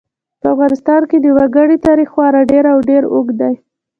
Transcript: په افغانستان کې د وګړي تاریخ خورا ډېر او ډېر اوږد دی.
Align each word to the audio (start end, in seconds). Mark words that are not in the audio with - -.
په 0.41 0.47
افغانستان 0.53 1.01
کې 1.09 1.17
د 1.19 1.27
وګړي 1.37 1.77
تاریخ 1.87 2.07
خورا 2.13 2.41
ډېر 2.51 2.63
او 2.73 2.77
ډېر 2.89 3.03
اوږد 3.13 3.35
دی. 3.41 3.55